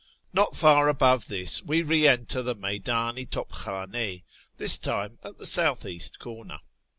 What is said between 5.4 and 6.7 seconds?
south east corner.